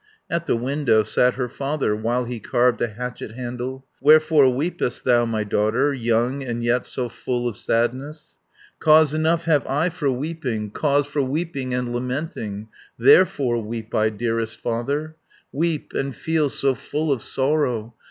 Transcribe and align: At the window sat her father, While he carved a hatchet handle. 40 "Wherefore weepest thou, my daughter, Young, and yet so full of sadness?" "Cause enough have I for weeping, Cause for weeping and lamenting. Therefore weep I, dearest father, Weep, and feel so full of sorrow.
At 0.31 0.47
the 0.47 0.55
window 0.55 1.03
sat 1.03 1.35
her 1.35 1.47
father, 1.47 1.95
While 1.95 2.25
he 2.25 2.39
carved 2.39 2.81
a 2.81 2.87
hatchet 2.87 3.33
handle. 3.33 3.85
40 3.99 3.99
"Wherefore 4.07 4.49
weepest 4.51 5.03
thou, 5.05 5.25
my 5.25 5.43
daughter, 5.43 5.93
Young, 5.93 6.41
and 6.41 6.63
yet 6.63 6.87
so 6.87 7.07
full 7.07 7.47
of 7.47 7.55
sadness?" 7.55 8.35
"Cause 8.79 9.13
enough 9.13 9.45
have 9.45 9.63
I 9.67 9.89
for 9.89 10.09
weeping, 10.09 10.71
Cause 10.71 11.05
for 11.05 11.21
weeping 11.21 11.75
and 11.75 11.93
lamenting. 11.93 12.69
Therefore 12.97 13.61
weep 13.61 13.93
I, 13.93 14.09
dearest 14.09 14.59
father, 14.59 15.17
Weep, 15.51 15.93
and 15.93 16.15
feel 16.15 16.49
so 16.49 16.73
full 16.73 17.11
of 17.11 17.21
sorrow. 17.21 17.93